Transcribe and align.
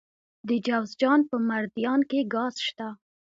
د 0.47 0.49
جوزجان 0.65 1.19
په 1.29 1.35
مردیان 1.49 2.01
کې 2.09 2.19
ګاز 2.33 2.55
شته. 2.67 2.87